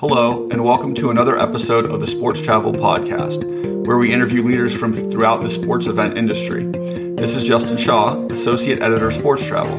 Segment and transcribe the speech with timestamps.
[0.00, 3.42] Hello, and welcome to another episode of the Sports Travel Podcast,
[3.84, 6.66] where we interview leaders from throughout the sports event industry.
[6.66, 9.74] This is Justin Shaw, Associate Editor, Sports Travel,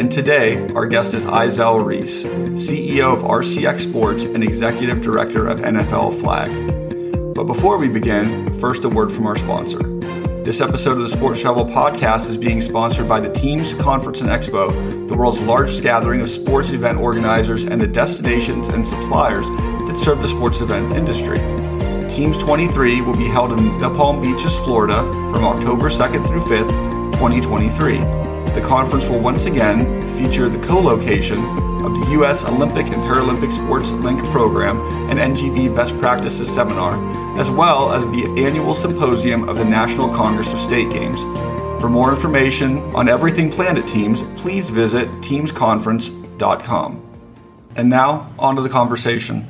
[0.00, 5.60] and today our guest is Izell Reese, CEO of RCX Sports and Executive Director of
[5.60, 6.50] NFL Flag.
[7.32, 9.99] But before we begin, first a word from our sponsor.
[10.42, 14.30] This episode of the Sports Travel Podcast is being sponsored by the Teams Conference and
[14.30, 19.98] Expo, the world's largest gathering of sports event organizers and the destinations and suppliers that
[19.98, 21.36] serve the sports event industry.
[22.08, 27.12] Teams 23 will be held in the Palm Beaches, Florida from October 2nd through 5th,
[27.12, 27.98] 2023.
[28.54, 31.38] The conference will once again feature the co location
[31.84, 32.46] of the U.S.
[32.46, 34.80] Olympic and Paralympic Sports Link program
[35.10, 36.94] and NGB Best Practices Seminar,
[37.38, 41.22] as well as the annual symposium of the National Congress of State Games.
[41.80, 47.06] For more information on everything planned at Teams, please visit teamsconference.com.
[47.76, 49.48] And now, on to the conversation.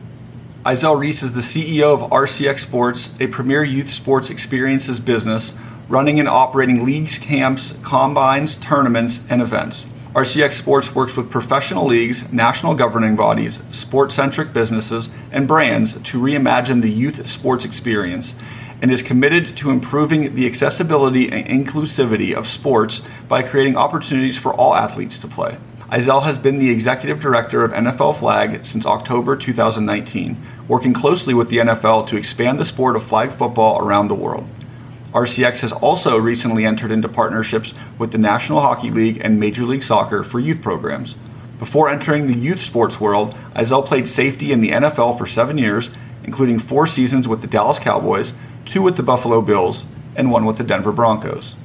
[0.65, 5.59] Izell Reese is the CEO of RCX Sports, a premier youth sports experiences business
[5.91, 9.89] running and operating leagues, camps, combines, tournaments, and events.
[10.15, 16.21] RCX Sports works with professional leagues, national governing bodies, sports centric businesses, and brands to
[16.21, 18.35] reimagine the youth sports experience
[18.83, 24.53] and is committed to improving the accessibility and inclusivity of sports by creating opportunities for
[24.53, 25.59] all athletes to play.
[25.93, 31.51] Izell has been the executive director of NFL Flag since October 2019, working closely with
[31.51, 34.49] the NFL to expand the sport of flag football around the world.
[35.13, 39.83] RCX has also recently entered into partnerships with the National Hockey League and Major League
[39.83, 41.17] Soccer for youth programs.
[41.59, 45.91] Before entering the youth sports world, Izell played safety in the NFL for seven years,
[46.23, 50.59] including four seasons with the Dallas Cowboys, two with the Buffalo Bills, and one with
[50.59, 51.57] the Denver Broncos.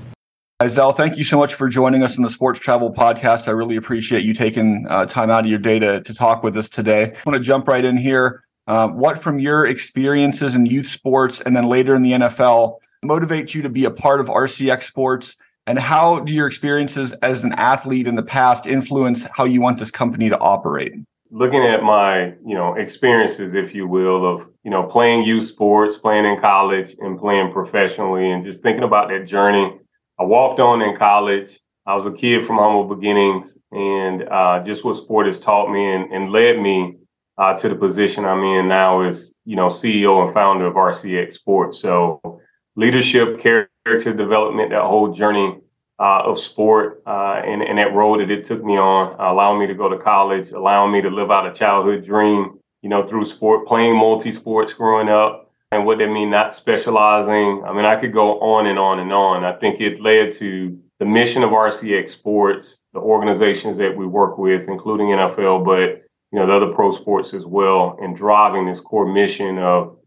[0.60, 3.48] Izell, thank you so much for joining us in the Sports Travel Podcast.
[3.48, 6.58] I really appreciate you taking uh, time out of your day to, to talk with
[6.58, 7.14] us today.
[7.14, 8.44] I want to jump right in here.
[8.66, 13.54] Uh, what from your experiences in youth sports and then later in the NFL motivates
[13.54, 15.36] you to be a part of RCX Sports?
[15.68, 19.80] And how do your experiences as an athlete in the past influence how you want
[19.80, 20.94] this company to operate?
[21.32, 25.98] Looking at my, you know, experiences, if you will, of, you know, playing youth sports,
[25.98, 29.80] playing in college and playing professionally and just thinking about that journey.
[30.20, 31.60] I walked on in college.
[31.88, 35.94] I was a kid from humble beginnings and uh, just what sport has taught me
[35.94, 36.96] and, and led me
[37.38, 41.34] uh, to the position I'm in now as, you know, CEO and founder of RCX
[41.34, 41.80] Sports.
[41.80, 42.35] So
[42.76, 45.60] leadership, character development, that whole journey
[46.00, 49.68] uh, of sport uh, and, and that road that it took me on, allowing me
[49.68, 53.26] to go to college, allowing me to live out a childhood dream, you know, through
[53.26, 57.64] sport, playing multi sports growing up, and what that mean not specializing.
[57.66, 59.46] I mean, I could go on and on and on.
[59.46, 64.38] I think it led to the mission of RCX Sports, the organizations that we work
[64.38, 68.82] with, including NFL, but you know the other pro sports as well, and driving this
[68.82, 69.98] core mission of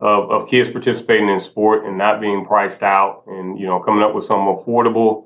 [0.00, 4.02] of, of kids participating in sport and not being priced out and you know coming
[4.02, 5.24] up with something affordable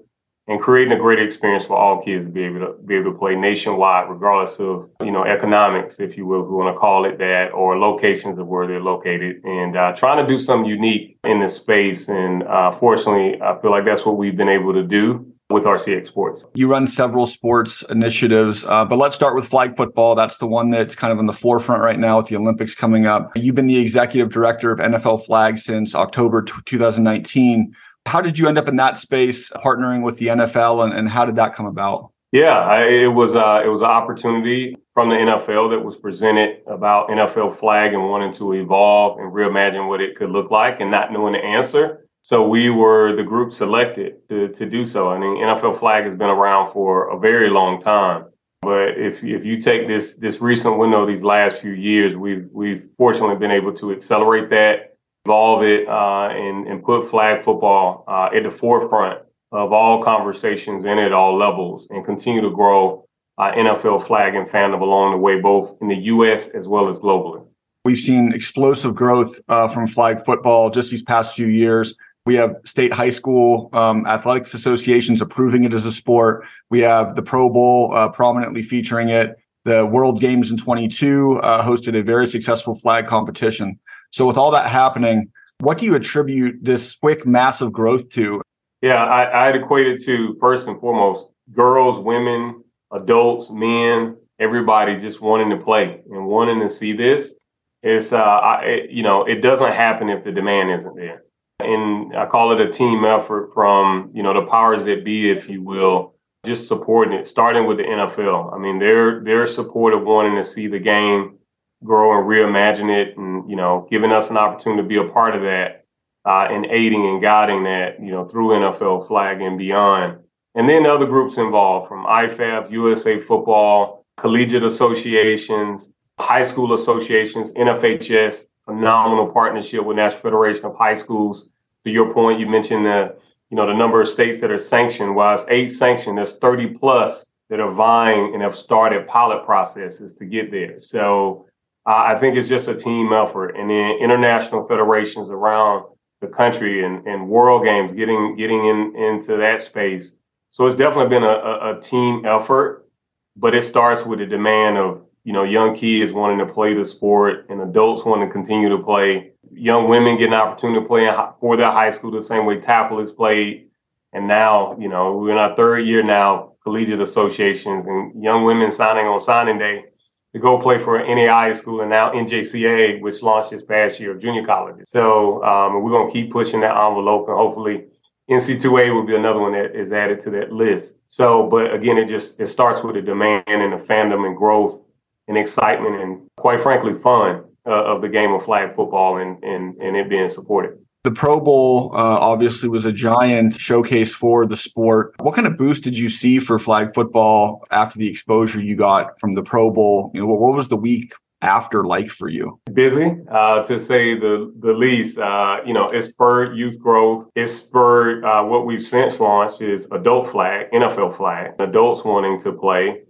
[0.48, 3.18] and creating a great experience for all kids to be able to be able to
[3.18, 7.04] play nationwide regardless of you know economics if you will if we want to call
[7.04, 9.44] it that or locations of where they're located.
[9.44, 12.08] And uh, trying to do something unique in this space.
[12.08, 16.06] And uh, fortunately i feel like that's what we've been able to do with RCX
[16.06, 16.44] Sports.
[16.54, 20.14] You run several sports initiatives, uh, but let's start with flag football.
[20.14, 23.06] That's the one that's kind of in the forefront right now with the Olympics coming
[23.06, 23.32] up.
[23.36, 27.74] You've been the executive director of NFL Flag since October t- 2019.
[28.06, 31.24] How did you end up in that space, partnering with the NFL, and, and how
[31.24, 32.10] did that come about?
[32.32, 36.62] Yeah, I, it was uh, it was an opportunity from the NFL that was presented
[36.66, 40.90] about NFL flag and wanting to evolve and reimagine what it could look like, and
[40.90, 42.01] not knowing the answer.
[42.22, 45.10] So we were the group selected to, to do so.
[45.10, 48.26] I mean, NFL flag has been around for a very long time.
[48.62, 52.84] But if if you take this this recent window, these last few years, we've we've
[52.96, 54.94] fortunately been able to accelerate that,
[55.24, 60.84] evolve it, uh, and and put flag football uh, at the forefront of all conversations
[60.84, 63.04] and at all levels, and continue to grow
[63.36, 66.46] uh, NFL flag and fandom along the way, both in the U.S.
[66.48, 67.44] as well as globally.
[67.84, 71.96] We've seen explosive growth uh, from flag football just these past few years.
[72.24, 76.44] We have state high school um, athletics associations approving it as a sport.
[76.70, 79.36] We have the Pro Bowl uh, prominently featuring it.
[79.64, 83.78] The World Games in 22 uh, hosted a very successful flag competition.
[84.12, 88.40] So, with all that happening, what do you attribute this quick, massive growth to?
[88.82, 95.20] Yeah, I, I'd equate it to first and foremost girls, women, adults, men, everybody just
[95.20, 97.34] wanting to play and wanting to see this.
[97.82, 101.21] It's, uh, I, it, you know, it doesn't happen if the demand isn't there
[101.64, 105.48] and I call it a team effort from you know the powers that be, if
[105.48, 106.14] you will,
[106.44, 108.54] just supporting it, starting with the NFL.
[108.54, 111.38] I mean, they're they're supportive, wanting to see the game
[111.84, 115.34] grow and reimagine it and, you know, giving us an opportunity to be a part
[115.34, 115.84] of that
[116.24, 120.18] uh, and aiding and guiding that, you know, through NFL flag and beyond.
[120.54, 128.44] And then other groups involved from IFAF, USA Football, collegiate associations, high school associations, NFHS,
[128.64, 131.50] phenomenal partnership with National Federation of High Schools.
[131.84, 133.18] To your point, you mentioned that
[133.52, 135.14] you know, the number of states that are sanctioned.
[135.14, 140.14] While it's eight sanctioned, there's 30 plus that are vying and have started pilot processes
[140.14, 140.80] to get there.
[140.80, 141.44] So
[141.86, 145.84] uh, I think it's just a team effort, and then international federations around
[146.22, 150.16] the country and, and world games getting getting in into that space.
[150.48, 152.88] So it's definitely been a, a, a team effort,
[153.36, 156.86] but it starts with the demand of you know young kids wanting to play the
[156.86, 159.31] sport and adults wanting to continue to play.
[159.50, 161.10] Young women get an opportunity to play
[161.40, 163.68] for their high school the same way tackle is played.
[164.12, 168.70] And now, you know, we're in our third year now, collegiate associations and young women
[168.70, 169.84] signing on signing day
[170.32, 174.44] to go play for NAIA school and now NJCA, which launched this past year junior
[174.44, 174.90] colleges.
[174.90, 177.84] So um, we're going to keep pushing that envelope and hopefully
[178.30, 180.96] NC2A will be another one that is added to that list.
[181.06, 184.80] So, but again, it just, it starts with the demand and the fandom and growth
[185.28, 189.76] and excitement and quite frankly, fun uh, of the game of flag football and, and,
[189.76, 190.78] and it being supported.
[191.04, 195.14] The Pro Bowl uh, obviously was a giant showcase for the sport.
[195.18, 199.18] What kind of boost did you see for flag football after the exposure you got
[199.18, 200.12] from the Pro Bowl?
[200.14, 202.60] You know, what was the week after like for you?
[202.72, 205.18] Busy, uh, to say the the least.
[205.18, 207.28] Uh, you know, it spurred youth growth.
[207.34, 212.52] It spurred uh, what we've since launched is adult flag, NFL flag, adults wanting to
[212.52, 213.02] play.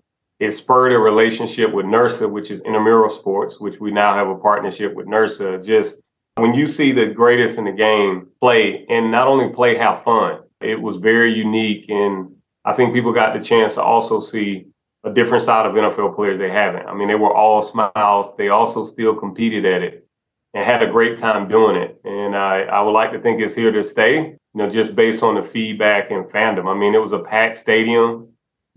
[0.42, 4.34] It spurred a relationship with NIRSA, which is intramural sports, which we now have a
[4.34, 5.64] partnership with NIRSA.
[5.64, 5.94] Just
[6.34, 10.40] when you see the greatest in the game play and not only play, have fun,
[10.60, 11.88] it was very unique.
[11.88, 12.34] And
[12.64, 14.66] I think people got the chance to also see
[15.04, 16.88] a different side of NFL players they haven't.
[16.88, 18.34] I mean, they were all smiles.
[18.36, 20.08] They also still competed at it
[20.54, 22.00] and had a great time doing it.
[22.02, 25.22] And I, I would like to think it's here to stay, you know, just based
[25.22, 26.66] on the feedback and fandom.
[26.66, 28.26] I mean, it was a packed stadium.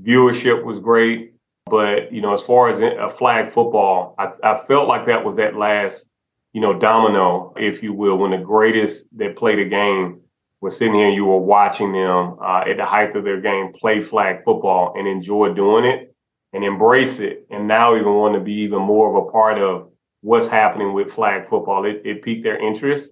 [0.04, 1.32] Viewership was great.
[1.68, 5.38] But, you know, as far as a flag football, I, I felt like that was
[5.38, 6.10] that last
[6.56, 10.22] you know, domino, if you will, when the greatest that played a game
[10.62, 13.74] were sitting here and you were watching them uh, at the height of their game
[13.74, 16.16] play flag football and enjoy doing it
[16.54, 17.46] and embrace it.
[17.52, 19.90] And now even want to be even more of a part of
[20.22, 21.84] what's happening with flag football.
[21.84, 23.12] It, it piqued their interest.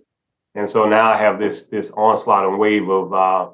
[0.55, 3.49] And so now I have this this onslaught and wave of uh,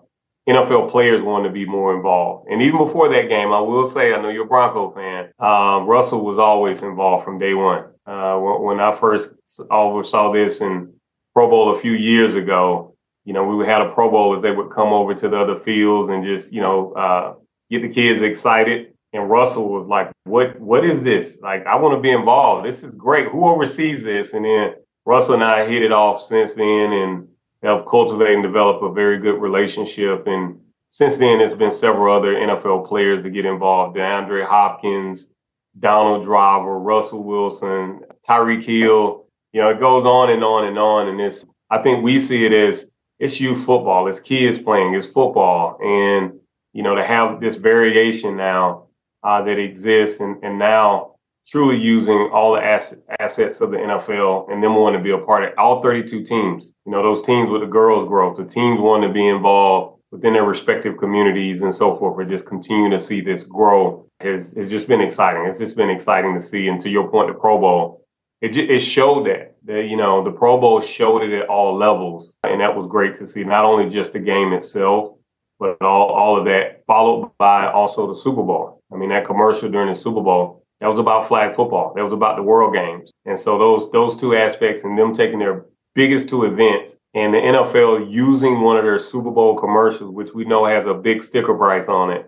[0.49, 2.47] NFL players wanting to be more involved.
[2.49, 5.31] And even before that game, I will say, I know you're a Bronco fan.
[5.39, 7.85] Um, Russell was always involved from day one.
[8.05, 9.29] Uh, when I first
[9.69, 10.91] oversaw this in
[11.35, 14.51] Pro Bowl a few years ago, you know, we had a Pro Bowl as they
[14.51, 17.35] would come over to the other fields and just, you know, uh,
[17.69, 18.93] get the kids excited.
[19.13, 20.59] And Russell was like, "What?
[20.59, 21.39] What is this?
[21.41, 22.65] Like, I want to be involved.
[22.67, 23.27] This is great.
[23.29, 24.75] Who oversees this?" And then
[25.05, 27.27] Russell and I hit it off since then, and
[27.63, 30.27] have cultivated and developed a very good relationship.
[30.27, 30.59] And
[30.89, 35.29] since then, there's been several other NFL players that get involved: DeAndre Hopkins,
[35.77, 39.25] Donald Driver, Russell Wilson, Tyreek Hill.
[39.53, 41.07] You know, it goes on and on and on.
[41.07, 42.85] And it's, I think we see it as
[43.19, 45.77] it's youth football, it's kids playing, it's football.
[45.81, 46.39] And,
[46.73, 48.87] you know, to have this variation now
[49.23, 51.08] uh, that exists and, and now
[51.49, 55.17] truly using all the ass- assets of the NFL and them wanting to be a
[55.17, 56.73] part of all 32 teams.
[56.85, 60.33] You know, those teams with the girls' growth, the teams wanting to be involved within
[60.33, 64.69] their respective communities and so forth, or just continue to see this grow has, has
[64.69, 65.45] just been exciting.
[65.45, 66.67] It's just been exciting to see.
[66.67, 68.05] And to your point, the Pro Bowl,
[68.41, 72.33] it, it showed that, that, you know, the Pro Bowl showed it at all levels.
[72.43, 75.15] And that was great to see, not only just the game itself,
[75.59, 78.81] but all, all of that followed by also the Super Bowl.
[78.91, 81.93] I mean, that commercial during the Super Bowl, that was about flag football.
[81.95, 83.11] That was about the World Games.
[83.25, 87.39] And so those those two aspects and them taking their biggest two events and the
[87.39, 91.55] NFL using one of their Super Bowl commercials, which we know has a big sticker
[91.55, 92.25] price on it,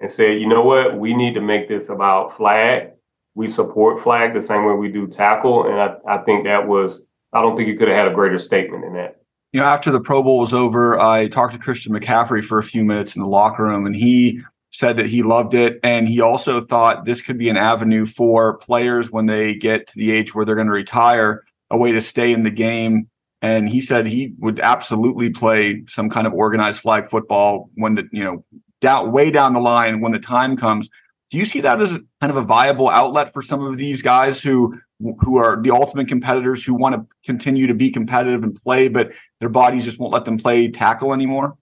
[0.00, 2.90] and said, you know what, we need to make this about flag.
[3.34, 5.66] We support flag the same way we do tackle.
[5.66, 7.02] And I, I think that was,
[7.32, 9.16] I don't think you could have had a greater statement in that.
[9.52, 12.62] You know, after the Pro Bowl was over, I talked to Christian McCaffrey for a
[12.62, 14.42] few minutes in the locker room, and he
[14.78, 15.80] said that he loved it.
[15.82, 19.94] And he also thought this could be an avenue for players when they get to
[19.96, 23.08] the age where they're going to retire, a way to stay in the game.
[23.42, 28.08] And he said he would absolutely play some kind of organized flag football when the,
[28.12, 28.44] you know,
[28.80, 30.88] down way down the line when the time comes.
[31.32, 34.40] Do you see that as kind of a viable outlet for some of these guys
[34.40, 34.78] who
[35.20, 39.10] who are the ultimate competitors who want to continue to be competitive and play, but
[39.40, 41.56] their bodies just won't let them play tackle anymore?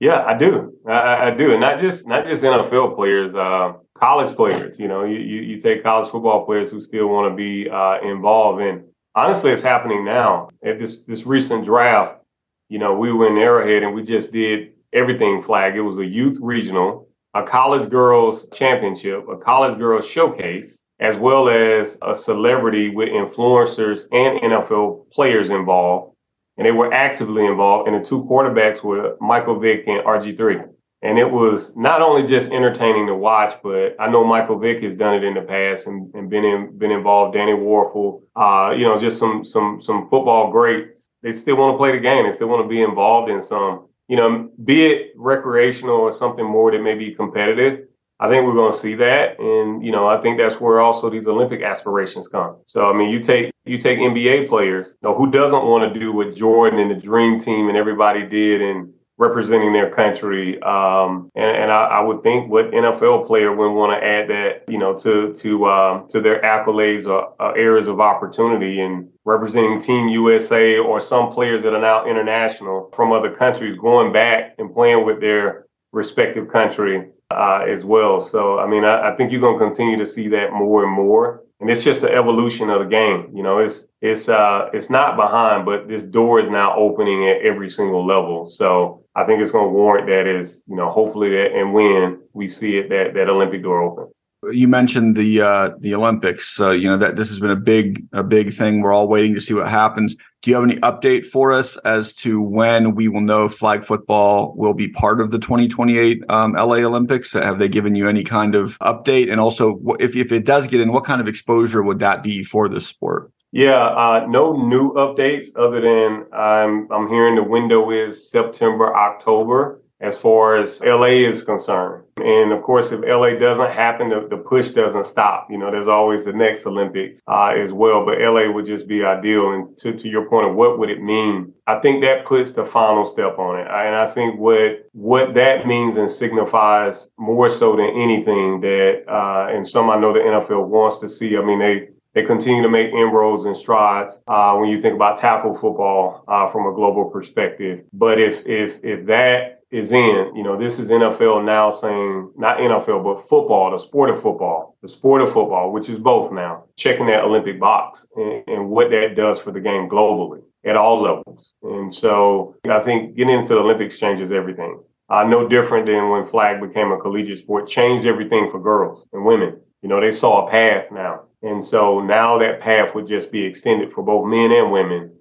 [0.00, 0.74] Yeah, I do.
[0.86, 4.78] I, I do, and not just not just NFL players, uh, college players.
[4.78, 8.00] You know, you, you, you take college football players who still want to be uh,
[8.00, 8.84] involved, and
[9.16, 10.50] honestly, it's happening now.
[10.64, 12.20] At this this recent draft,
[12.68, 15.74] you know, we in Arrowhead and we just did everything flag.
[15.74, 21.48] It was a youth regional, a college girls championship, a college girls showcase, as well
[21.48, 26.14] as a celebrity with influencers and NFL players involved
[26.58, 27.88] and they were actively involved.
[27.88, 30.68] And the two quarterbacks were Michael Vick and RG3.
[31.00, 34.96] And it was not only just entertaining to watch, but I know Michael Vick has
[34.96, 37.34] done it in the past and, and been in, been involved.
[37.34, 41.08] Danny Wuerffel, uh, you know, just some some some football greats.
[41.22, 42.26] They still want to play the game.
[42.26, 46.44] They still want to be involved in some, you know, be it recreational or something
[46.44, 47.86] more that may be competitive.
[48.20, 51.08] I think we're going to see that, and you know, I think that's where also
[51.08, 52.56] these Olympic aspirations come.
[52.66, 54.96] So, I mean, you take you take NBA players.
[55.02, 58.26] You know, who doesn't want to do what Jordan and the Dream Team and everybody
[58.26, 60.60] did in representing their country?
[60.62, 64.64] Um, and, and I, I, would think what NFL player would want to add that,
[64.68, 69.80] you know, to to um, to their accolades or uh, areas of opportunity and representing
[69.80, 74.74] Team USA or some players that are now international from other countries going back and
[74.74, 78.20] playing with their respective country uh, as well.
[78.20, 80.92] So, I mean, I, I think you're going to continue to see that more and
[80.92, 81.44] more.
[81.60, 83.30] And it's just the evolution of the game.
[83.34, 87.42] You know, it's it's uh it's not behind, but this door is now opening at
[87.42, 88.48] every single level.
[88.48, 92.20] So I think it's going to warrant that is you know hopefully that and when
[92.32, 94.17] we see it that that Olympic door opens
[94.52, 96.60] you mentioned the uh, the Olympics.
[96.60, 98.80] Uh, you know that this has been a big a big thing.
[98.80, 100.14] We're all waiting to see what happens.
[100.42, 104.54] Do you have any update for us as to when we will know flag football
[104.56, 107.32] will be part of the 2028 um, LA Olympics?
[107.32, 109.30] Have they given you any kind of update?
[109.30, 112.44] And also, if if it does get in, what kind of exposure would that be
[112.44, 113.32] for the sport?
[113.50, 119.82] Yeah, uh, no new updates other than I'm I'm hearing the window is September October
[120.00, 122.04] as far as LA is concerned.
[122.18, 125.50] And of course, if LA doesn't happen, the, the push doesn't stop.
[125.50, 129.04] You know, there's always the next Olympics uh, as well, but LA would just be
[129.04, 129.52] ideal.
[129.52, 132.64] And to, to your point of what would it mean, I think that puts the
[132.64, 133.66] final step on it.
[133.66, 139.48] And I think what what that means and signifies more so than anything that, uh,
[139.50, 141.36] and some I know the NFL wants to see.
[141.36, 145.18] I mean, they they continue to make inroads and strides uh, when you think about
[145.18, 147.84] tackle football uh, from a global perspective.
[147.92, 150.32] But if if if that is in.
[150.34, 154.76] You know, this is NFL now saying not NFL, but football, the sport of football,
[154.82, 158.90] the sport of football, which is both now, checking that Olympic box and, and what
[158.90, 161.54] that does for the game globally at all levels.
[161.62, 164.82] And so I think getting into the Olympics changes everything.
[165.10, 169.24] Uh, no different than when flag became a collegiate sport, changed everything for girls and
[169.24, 169.58] women.
[169.82, 171.22] You know, they saw a path now.
[171.42, 175.17] And so now that path would just be extended for both men and women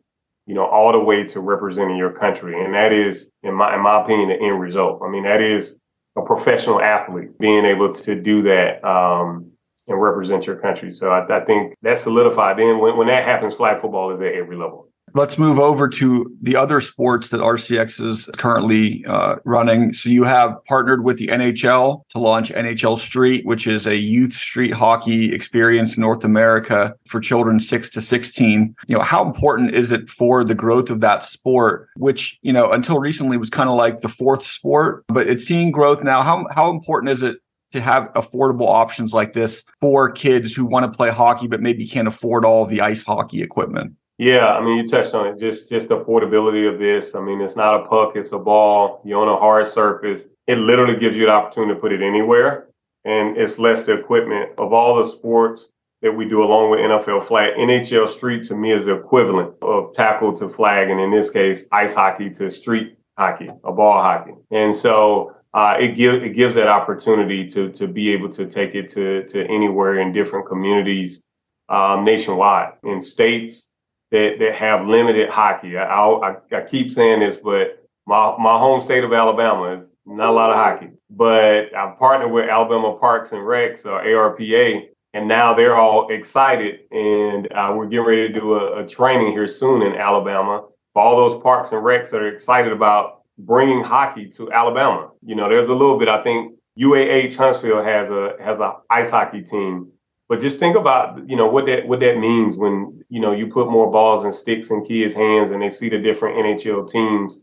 [0.48, 2.64] you know, all the way to representing your country.
[2.64, 5.02] And that is, in my in my opinion, the end result.
[5.06, 5.76] I mean, that is
[6.18, 9.52] a professional athlete being able to do that um,
[9.88, 10.92] and represent your country.
[10.92, 12.58] So I, I think that's solidified.
[12.58, 14.90] Then when, when that happens, flag football is at every level.
[15.18, 19.96] Let's move over to the other sports that RCX is currently uh, running.
[19.96, 24.34] So you have partnered with the NHL to launch NHL Street, which is a youth
[24.34, 28.76] street hockey experience in North America for children 6 to 16.
[28.88, 32.72] You know, how important is it for the growth of that sport, which, you know,
[32.72, 36.22] until recently was kind of like the fourth sport, but it's seeing growth now.
[36.22, 37.38] How how important is it
[37.72, 41.88] to have affordable options like this for kids who want to play hockey but maybe
[41.88, 43.94] can't afford all the ice hockey equipment?
[44.18, 45.40] Yeah, I mean, you touched on it.
[45.40, 47.14] Just just the portability of this.
[47.14, 49.02] I mean, it's not a puck; it's a ball.
[49.06, 50.26] You're on a hard surface.
[50.48, 52.68] It literally gives you the opportunity to put it anywhere,
[53.06, 55.68] and it's less the equipment of all the sports
[56.02, 57.54] that we do along with NFL flag.
[57.58, 61.66] NHL Street to me is the equivalent of tackle to flag, and in this case,
[61.72, 64.34] ice hockey to street hockey, a ball hockey.
[64.50, 68.74] And so uh, it gives it gives that opportunity to to be able to take
[68.74, 71.22] it to to anywhere in different communities
[71.70, 73.67] um, nationwide in states
[74.12, 75.78] that that have limited hockey.
[75.78, 80.30] I, I, I keep saying this, but my my home state of Alabama is not
[80.30, 80.90] a lot of hockey.
[81.10, 86.82] But I've partnered with Alabama Parks and Recs or ARPA, and now they're all excited,
[86.92, 91.02] and uh, we're getting ready to do a, a training here soon in Alabama for
[91.02, 95.10] all those parks and recs that are excited about bringing hockey to Alabama.
[95.26, 96.08] You know, there's a little bit.
[96.08, 99.92] I think UAH Huntsville has a has a ice hockey team
[100.30, 103.48] but just think about, you know, what that what that means when, you know, you
[103.48, 107.42] put more balls and sticks in kids' hands and they see the different NHL teams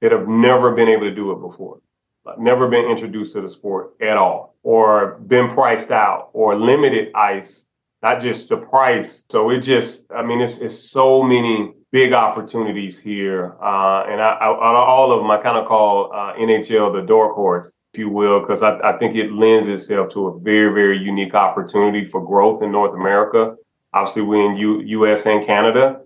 [0.00, 1.80] that have never been able to do it before,
[2.24, 7.12] like never been introduced to the sport at all, or been priced out or limited
[7.14, 7.66] ice
[8.02, 9.22] not just the price.
[9.30, 13.56] So it just, I mean, it's, it's so many big opportunities here.
[13.62, 17.34] Uh, and I, I, all of them, I kind of call uh, NHL the dark
[17.34, 20.98] horse, if you will, because I, I think it lends itself to a very, very
[20.98, 23.54] unique opportunity for growth in North America.
[23.92, 25.26] Obviously, we're in U, U.S.
[25.26, 26.00] and Canada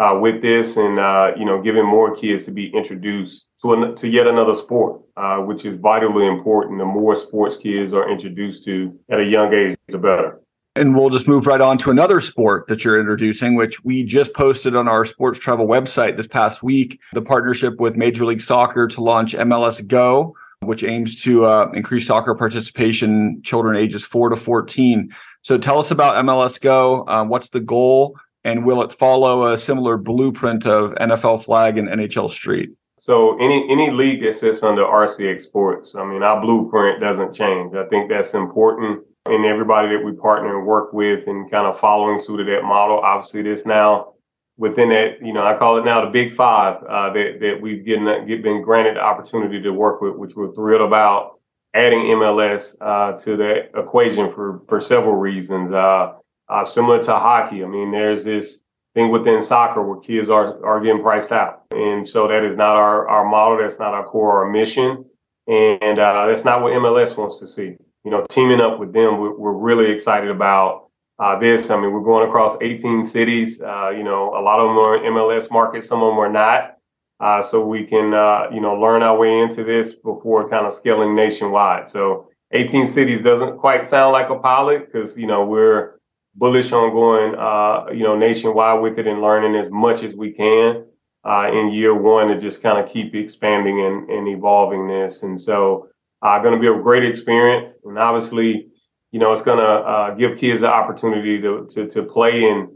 [0.00, 3.94] uh, with this, and uh, you know, giving more kids to be introduced to an,
[3.96, 6.78] to yet another sport, uh, which is vitally important.
[6.78, 10.40] The more sports kids are introduced to at a young age, the better.
[10.74, 14.32] And we'll just move right on to another sport that you're introducing, which we just
[14.32, 17.00] posted on our sports travel website this past week.
[17.12, 22.06] The partnership with Major League Soccer to launch MLS Go, which aims to uh, increase
[22.06, 25.14] soccer participation children ages 4 to 14.
[25.42, 27.04] So tell us about MLS Go.
[27.06, 28.18] Uh, what's the goal?
[28.44, 32.70] And will it follow a similar blueprint of NFL Flag and NHL Street?
[32.98, 37.74] So any any league that sits under RCX Sports, I mean, our blueprint doesn't change.
[37.74, 41.78] I think that's important and everybody that we partner and work with and kind of
[41.78, 42.98] following suit of that model.
[42.98, 44.14] Obviously, this now
[44.58, 47.84] within that, you know, I call it now the big five uh, that, that we've
[47.84, 51.38] getting, get, been granted the opportunity to work with, which we're thrilled about
[51.74, 55.72] adding MLS uh, to the equation for, for several reasons.
[55.72, 56.14] Uh,
[56.48, 58.60] uh, similar to hockey, I mean, there's this
[58.94, 61.62] thing within soccer where kids are, are getting priced out.
[61.72, 63.58] And so that is not our, our model.
[63.58, 65.04] That's not our core, our mission.
[65.46, 67.76] And uh, that's not what MLS wants to see
[68.08, 70.87] you know, teaming up with them, we're, we're really excited about
[71.18, 71.70] uh, this.
[71.70, 73.60] I mean, we're going across 18 cities.
[73.60, 76.76] Uh, you know, a lot of them are MLS markets, some of them are not.
[77.20, 80.72] Uh, so we can, uh, you know, learn our way into this before kind of
[80.72, 81.90] scaling nationwide.
[81.90, 85.98] So 18 cities doesn't quite sound like a pilot because, you know, we're
[86.36, 90.30] bullish on going, uh, you know, nationwide with it and learning as much as we
[90.32, 90.84] can
[91.24, 95.24] uh, in year one to just kind of keep expanding and, and evolving this.
[95.24, 95.88] And so,
[96.22, 98.68] uh, going to be a great experience, and obviously,
[99.12, 102.68] you know, it's going to uh, give kids the opportunity to, to to play and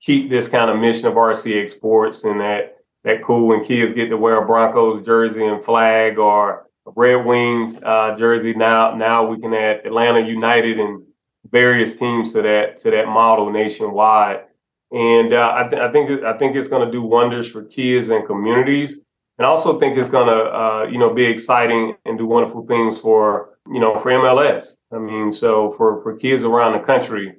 [0.00, 4.08] keep this kind of mission of RCX Sports and that that cool when kids get
[4.08, 8.54] to wear a Broncos jersey and flag or Red Wings uh, jersey.
[8.54, 11.02] Now, now we can add Atlanta United and
[11.50, 14.44] various teams to that to that model nationwide.
[14.92, 18.10] And uh, I, th- I think I think it's going to do wonders for kids
[18.10, 18.96] and communities
[19.40, 22.66] and I also think it's going to, uh, you know, be exciting and do wonderful
[22.66, 24.74] things for, you know, for MLS.
[24.92, 27.34] I mean, so for for kids around the country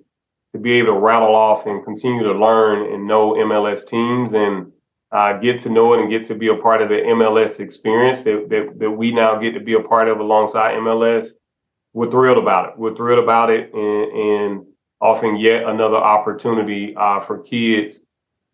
[0.54, 4.72] to be able to rattle off and continue to learn and know MLS teams and
[5.12, 8.22] uh, get to know it and get to be a part of the MLS experience
[8.22, 11.30] that, that that we now get to be a part of alongside MLS.
[11.94, 12.78] We're thrilled about it.
[12.78, 14.66] We're thrilled about it and, and
[15.02, 18.00] offering yet another opportunity uh, for kids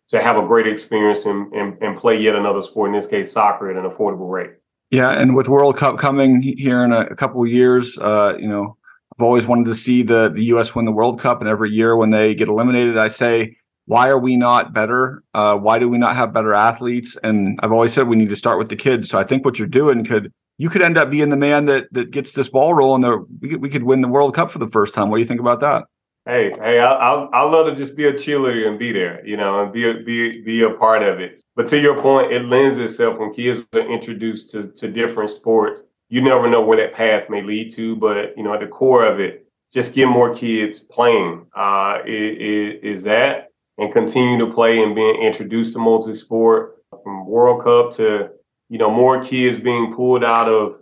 [0.08, 3.30] to have a great experience and, and, and play yet another sport, in this case,
[3.30, 4.52] soccer at an affordable rate.
[4.90, 8.48] Yeah, and with World Cup coming here in a, a couple of years, uh, you
[8.48, 8.77] know,
[9.18, 10.74] I've always wanted to see the the U.S.
[10.74, 14.18] win the World Cup, and every year when they get eliminated, I say, why are
[14.18, 15.24] we not better?
[15.34, 17.16] Uh, why do we not have better athletes?
[17.24, 19.08] And I've always said we need to start with the kids.
[19.08, 21.92] So I think what you're doing could you could end up being the man that
[21.92, 23.02] that gets this ball rolling.
[23.02, 25.10] There, we we could win the World Cup for the first time.
[25.10, 25.86] What do you think about that?
[26.26, 29.36] Hey, hey, I, I I love to just be a cheerleader and be there, you
[29.36, 31.42] know, and be a, be be a part of it.
[31.56, 35.82] But to your point, it lends itself when kids are introduced to to different sports.
[36.08, 39.04] You never know where that path may lead to, but you know, at the core
[39.04, 41.46] of it, just get more kids playing.
[41.54, 47.94] Uh, is, that and continue to play and being introduced to multi-sport from World Cup
[47.96, 48.30] to
[48.70, 50.78] you know more kids being pulled out of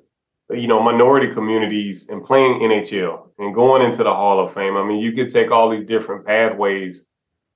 [0.50, 4.76] you know, minority communities and playing NHL and going into the Hall of Fame.
[4.76, 7.06] I mean, you could take all these different pathways,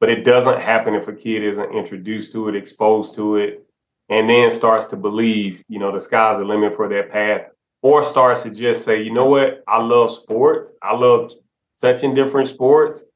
[0.01, 3.65] but it doesn't happen if a kid isn't introduced to it, exposed to it,
[4.09, 7.43] and then starts to believe, you know, the sky's the limit for that path,
[7.83, 10.73] or starts to just say, you know what, I love sports.
[10.83, 11.33] I love
[11.81, 13.07] touching different sports.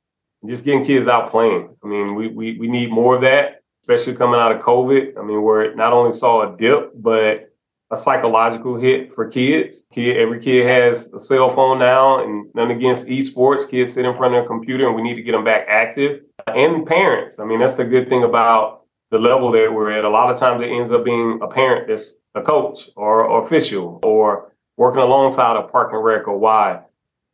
[0.46, 1.74] Just getting kids out playing.
[1.82, 5.18] I mean, we, we we need more of that, especially coming out of COVID.
[5.18, 7.50] I mean, where it not only saw a dip, but
[7.90, 9.86] a psychological hit for kids.
[9.90, 13.68] Kid, every kid has a cell phone now, and none against esports.
[13.68, 16.20] Kids sit in front of their computer, and we need to get them back active.
[16.46, 17.38] And parents.
[17.38, 20.04] I mean, that's the good thing about the level that we're at.
[20.04, 23.42] A lot of times, it ends up being a parent that's a coach or, or
[23.42, 26.80] official or working alongside a park and rec or why.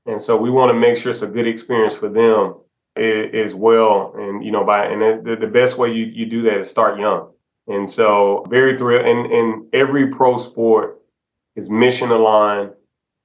[0.06, 2.56] And so we want to make sure it's a good experience for them
[2.96, 4.14] as well.
[4.16, 6.98] And you know, by and the, the best way you, you do that is start
[6.98, 7.30] young.
[7.66, 9.06] And so very thrilled.
[9.06, 11.00] And, and every pro sport
[11.56, 12.72] is mission aligned,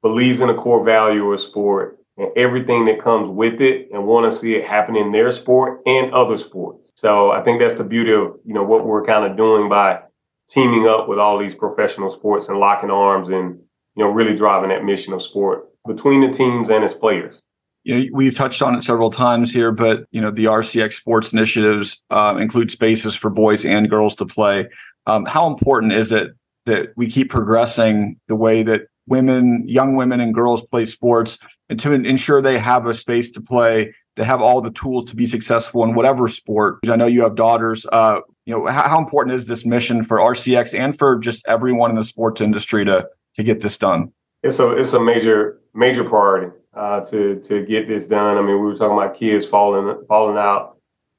[0.01, 4.32] believes in the core value of sport and everything that comes with it and want
[4.32, 6.93] to see it happen in their sport and other sports.
[6.95, 10.01] So I think that's the beauty of, you know, what we're kind of doing by
[10.47, 13.60] teaming up with all these professional sports and locking arms and,
[13.95, 17.39] you know, really driving that mission of sport between the teams and its players.
[17.84, 21.31] you know, we've touched on it several times here, but you know, the RCX sports
[21.31, 24.67] initiatives uh, include spaces for boys and girls to play.
[25.05, 26.31] Um, how important is it
[26.65, 31.38] that we keep progressing the way that women, young women, and girls play sports,
[31.69, 35.15] and to ensure they have a space to play, they have all the tools to
[35.15, 36.79] be successful in whatever sport?
[36.89, 37.86] I know you have daughters.
[37.91, 41.91] Uh, you know, how, how important is this mission for RCX and for just everyone
[41.91, 44.12] in the sports industry to to get this done?
[44.43, 48.38] It's a it's a major major priority uh, to to get this done.
[48.38, 50.78] I mean, we were talking about kids falling falling out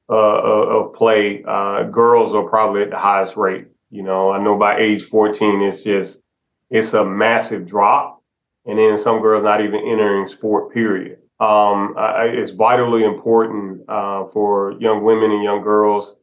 [0.09, 1.43] uh, of play.
[1.47, 3.67] Uh, girls are probably at the highest rate.
[3.89, 6.21] You know, I know by age 14, it's just
[6.69, 8.21] it's a massive drop,
[8.65, 10.73] and then some girls not even entering sport.
[10.73, 11.19] Period.
[11.39, 16.15] Um, I, it's vitally important uh, for young women and young girls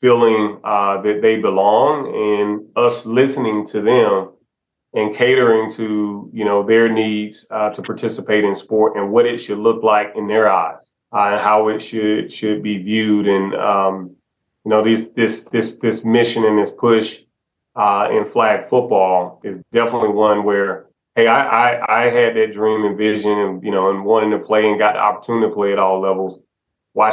[0.00, 4.30] feeling uh, that they belong, and us listening to them
[4.94, 9.38] and catering to you know their needs uh, to participate in sport and what it
[9.38, 13.54] should look like in their eyes uh, and how it should should be viewed and
[13.54, 14.16] um,
[14.64, 17.20] you know these this this this mission and this push
[17.76, 22.84] uh, in flag football is definitely one where hey I, I I had that dream
[22.84, 25.72] and vision and you know and wanting to play and got the opportunity to play
[25.72, 26.40] at all levels.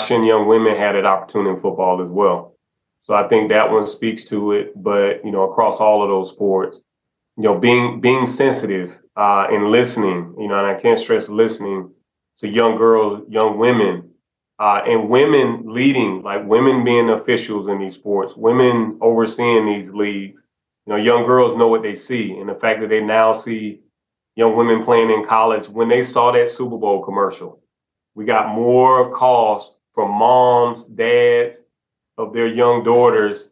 [0.06, 2.56] Shouldn't young women have that opportunity in football as well?
[3.00, 4.74] So I think that one speaks to it.
[4.76, 6.82] But you know across all of those sports
[7.38, 11.91] you know, being being sensitive uh, and listening, you know, and I can't stress listening
[12.38, 14.10] to young girls, young women,
[14.60, 20.43] uh, and women leading, like women being officials in these sports, women overseeing these leagues.
[20.88, 23.82] You know, young girls know what they see, and the fact that they now see
[24.36, 25.67] young women playing in college.
[25.69, 27.62] When they saw that Super Bowl commercial,
[28.15, 31.58] we got more calls from moms, dads
[32.17, 33.52] of their young daughters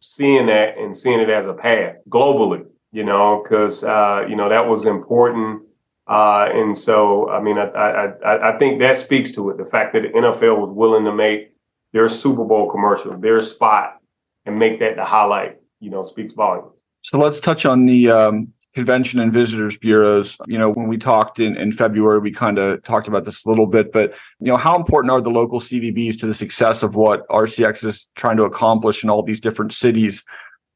[0.00, 4.48] seeing that and seeing it as a path globally you know, because uh, you know
[4.48, 5.62] that was important.
[6.06, 9.58] Uh, and so, I mean, I, I I think that speaks to it.
[9.58, 11.52] The fact that the NFL was willing to make
[11.92, 13.98] their Super Bowl commercial, their spot,
[14.46, 16.70] and make that the highlight, you know, speaks volumes.
[17.02, 20.36] So let's touch on the um, convention and visitors bureaus.
[20.46, 23.48] You know, when we talked in, in February, we kind of talked about this a
[23.48, 26.94] little bit, but you know, how important are the local CVBs to the success of
[26.94, 30.24] what RCX is trying to accomplish in all these different cities?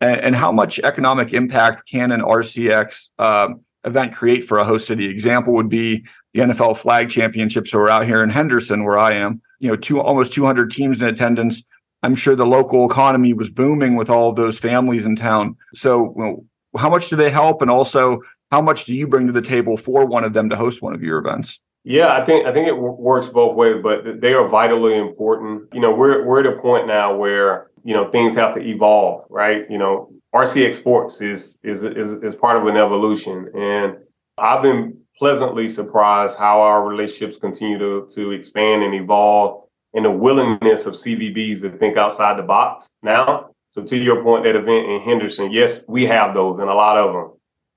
[0.01, 4.87] And, and how much economic impact can an RCX um, event create for a host
[4.87, 5.07] city?
[5.07, 9.41] Example would be the NFL Flag Championships are out here in Henderson, where I am.
[9.61, 11.63] You know, two almost 200 teams in attendance.
[12.03, 15.57] I'm sure the local economy was booming with all of those families in town.
[15.75, 16.45] So,
[16.77, 18.21] how much do they help, and also
[18.53, 20.95] how much do you bring to the table for one of them to host one
[20.95, 21.59] of your events?
[21.85, 25.69] Yeah, I think I think it w- works both ways, but they are vitally important.
[25.73, 29.25] You know, we're we're at a point now where you know things have to evolve,
[29.29, 29.71] right?
[29.71, 33.97] You know, RCX Sports is is is is part of an evolution, and
[34.37, 39.65] I've been pleasantly surprised how our relationships continue to to expand and evolve,
[39.95, 43.51] and the willingness of CVBs to think outside the box now.
[43.71, 46.97] So to your point, that event in Henderson, yes, we have those and a lot
[46.97, 47.33] of them,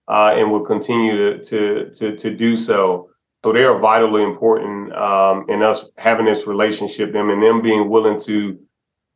[0.08, 3.10] uh, and will continue to to to to do so.
[3.44, 7.90] So they are vitally important um, in us having this relationship, them and them being
[7.90, 8.60] willing to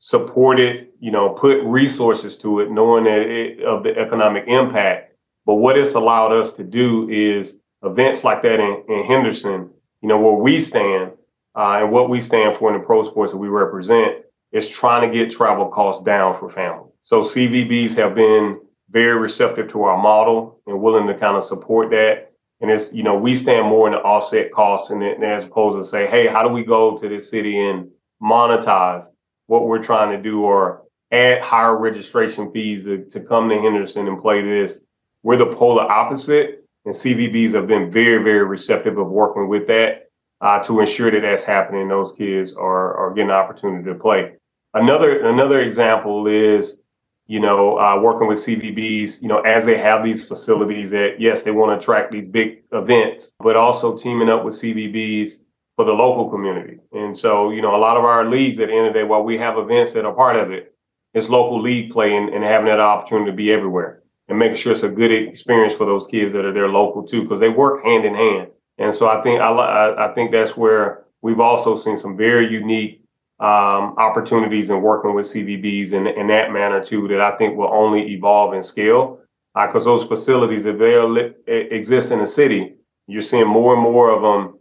[0.05, 5.11] support it, you know, put resources to it, knowing that it, of the economic impact.
[5.47, 9.67] But what it's allowed us to do is events like that in, in Henderson,
[10.03, 11.13] you know, where we stand
[11.55, 14.17] uh, and what we stand for in the pro sports that we represent
[14.51, 16.93] is trying to get travel costs down for families.
[17.01, 18.55] So CVBs have been
[18.91, 22.31] very receptive to our model and willing to kind of support that.
[22.61, 25.89] And it's, you know, we stand more in the offset costs and as opposed to
[25.89, 27.89] say, hey, how do we go to this city and
[28.21, 29.05] monetize
[29.47, 34.07] what we're trying to do or add higher registration fees to, to come to Henderson
[34.07, 34.79] and play this.
[35.23, 40.09] We're the polar opposite, and CVBs have been very, very receptive of working with that
[40.41, 41.87] uh, to ensure that that's happening.
[41.87, 44.33] Those kids are are getting opportunity to play.
[44.73, 46.81] Another another example is,
[47.27, 49.21] you know, uh, working with CVBs.
[49.21, 52.63] You know, as they have these facilities that yes, they want to attract these big
[52.71, 55.37] events, but also teaming up with CVBs
[55.75, 56.79] for the local community.
[56.93, 59.03] And so, you know, a lot of our leagues at the end of the day,
[59.03, 60.73] while we have events that are part of it,
[61.13, 64.73] it's local league play and, and having that opportunity to be everywhere and making sure
[64.73, 67.83] it's a good experience for those kids that are there local too, because they work
[67.83, 68.47] hand in hand.
[68.77, 73.01] And so I think I, I think that's where we've also seen some very unique
[73.39, 77.73] um, opportunities in working with CVBs in, in that manner too, that I think will
[77.73, 79.19] only evolve and scale.
[79.53, 82.75] Because uh, those facilities, if they li- exist in the city,
[83.07, 84.54] you're seeing more and more of them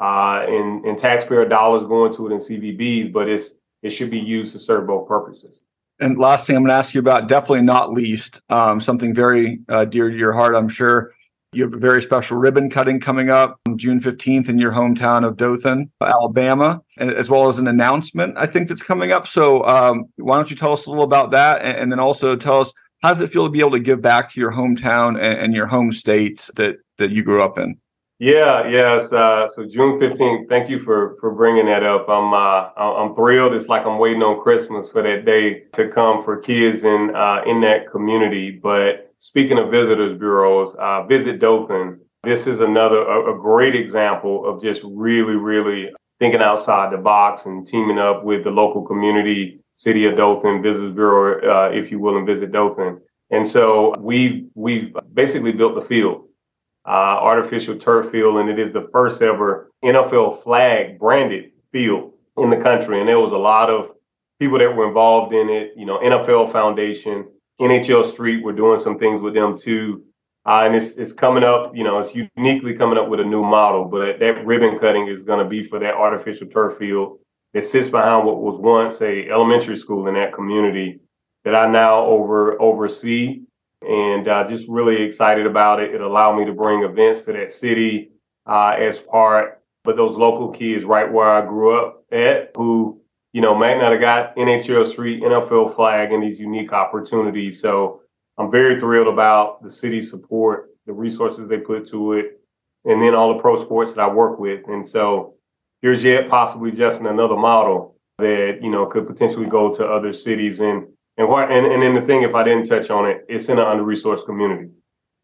[0.00, 4.18] uh, and, and taxpayer dollars going to it in CVBs, but it's it should be
[4.18, 5.62] used to serve both purposes.
[6.00, 9.60] And last thing I'm going to ask you about, definitely not least, um, something very
[9.68, 11.12] uh, dear to your heart, I'm sure.
[11.52, 15.36] You have a very special ribbon cutting coming up June 15th in your hometown of
[15.36, 19.26] Dothan, Alabama, as well as an announcement I think that's coming up.
[19.26, 21.60] So, um, why don't you tell us a little about that?
[21.62, 24.30] And, then also tell us how does it feel to be able to give back
[24.32, 27.80] to your hometown and, and your home state that, that you grew up in?
[28.20, 29.14] Yeah, yes.
[29.14, 30.46] Uh, so June fifteenth.
[30.50, 32.06] Thank you for for bringing that up.
[32.06, 33.54] I'm uh, I'm thrilled.
[33.54, 37.40] It's like I'm waiting on Christmas for that day to come for kids in uh,
[37.46, 38.50] in that community.
[38.50, 41.98] But speaking of visitors bureaus, uh, Visit Dothan.
[42.22, 47.46] This is another a, a great example of just really, really thinking outside the box
[47.46, 51.98] and teaming up with the local community, City of Dothan, Visitors Bureau, uh, if you
[51.98, 53.00] will, and Visit Dothan.
[53.30, 56.26] And so we've we've basically built the field
[56.90, 62.50] uh, artificial turf field, and it is the first ever NFL flag branded field in
[62.50, 62.98] the country.
[62.98, 63.92] And there was a lot of
[64.40, 65.72] people that were involved in it.
[65.76, 67.28] You know, NFL Foundation,
[67.60, 70.02] NHL Street, we're doing some things with them too.
[70.44, 73.44] Uh, and it's, it's coming up, you know, it's uniquely coming up with a new
[73.44, 77.18] model, but that ribbon cutting is going to be for that artificial turf field
[77.54, 80.98] that sits behind what was once a elementary school in that community
[81.44, 83.42] that I now over oversee
[83.86, 85.94] and uh, just really excited about it.
[85.94, 88.10] It allowed me to bring events to that city
[88.46, 93.00] uh, as part, but those local kids right where I grew up at who,
[93.32, 97.60] you know, might not have got NHL Street, NFL flag, and these unique opportunities.
[97.60, 98.02] So
[98.38, 102.40] I'm very thrilled about the city support, the resources they put to it,
[102.84, 104.66] and then all the pro sports that I work with.
[104.68, 105.34] And so
[105.82, 110.60] here's yet possibly just another model that, you know, could potentially go to other cities
[110.60, 110.86] and
[111.20, 113.58] and what and, and then the thing, if I didn't touch on it, it's in
[113.58, 114.70] an under-resourced community.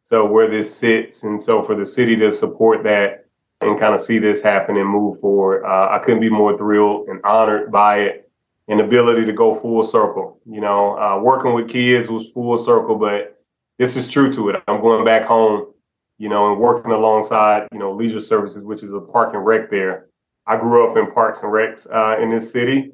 [0.05, 3.27] So where this sits, and so for the city to support that
[3.63, 7.09] and kind of see this happen and move forward, uh, I couldn't be more thrilled
[7.09, 8.23] and honored by it.
[8.69, 10.41] And ability to go full circle.
[10.45, 13.41] You know, uh, working with kids was full circle, but
[13.79, 14.63] this is true to it.
[14.67, 15.73] I'm going back home,
[16.19, 19.71] you know, and working alongside, you know, leisure services, which is a park and rec
[19.71, 20.09] there.
[20.49, 22.91] I grew up in parks and recs uh, in this city.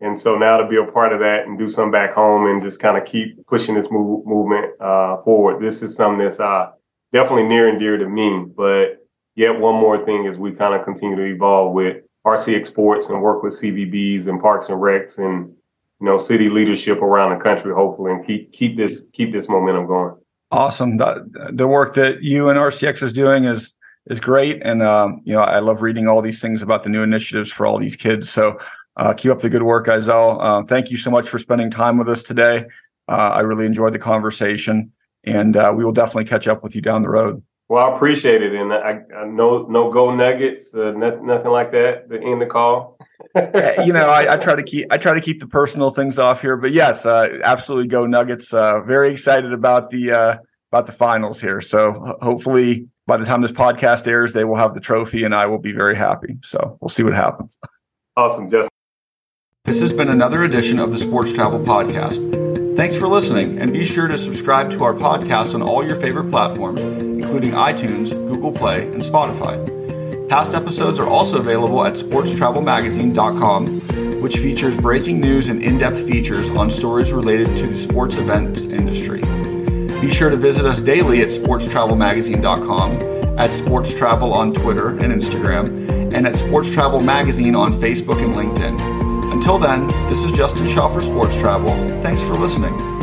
[0.00, 2.62] And so now to be a part of that and do something back home and
[2.62, 5.62] just kind of keep pushing this move, movement uh, forward.
[5.62, 6.70] This is something that's uh,
[7.12, 8.46] definitely near and dear to me.
[8.56, 13.08] But yet one more thing as we kind of continue to evolve with RCX Sports
[13.08, 15.54] and work with CVBs and Parks and Recs and
[16.00, 19.86] you know city leadership around the country, hopefully, and keep keep this keep this momentum
[19.86, 20.16] going.
[20.50, 20.96] Awesome.
[20.96, 23.74] The, the work that you and RCX is doing is
[24.06, 27.02] is great, and um, you know I love reading all these things about the new
[27.02, 28.30] initiatives for all these kids.
[28.30, 28.58] So
[28.96, 30.38] uh, keep up the good work, Izell.
[30.40, 32.66] Uh, thank you so much for spending time with us today.
[33.08, 34.92] Uh, I really enjoyed the conversation,
[35.24, 37.42] and uh, we will definitely catch up with you down the road.
[37.68, 41.70] Well, I appreciate it, and I, I no no go nuggets, uh, nothing, nothing like
[41.72, 42.08] that.
[42.08, 42.98] The end of the call.
[43.84, 46.40] you know, I, I, try to keep I try to keep the personal things off
[46.40, 48.50] here, but yes, uh, absolutely go Nuggets.
[48.50, 50.40] very excited about the
[50.72, 51.60] about the finals here.
[51.60, 55.46] So hopefully, by the time this podcast airs, they will have the trophy, and I
[55.46, 56.38] will be very happy.
[56.42, 57.56] So we'll see what happens.
[58.16, 58.68] Awesome, Justin.
[59.64, 62.76] This has been another edition of the Sports Travel Podcast.
[62.78, 66.30] Thanks for listening, and be sure to subscribe to our podcast on all your favorite
[66.30, 69.58] platforms, including iTunes, Google Play, and Spotify.
[70.30, 76.48] Past episodes are also available at sportstravelmagazine.com, which features breaking news and in depth features
[76.48, 79.20] on stories related to the sports events industry.
[80.00, 85.86] Be sure to visit us daily at sportstravelmagazine.com, at Sports Travel on Twitter and Instagram,
[86.14, 88.89] and at Sports Travel Magazine on Facebook and LinkedIn.
[89.30, 91.68] Until then, this is Justin Shaw for Sports Travel.
[92.02, 92.99] Thanks for listening.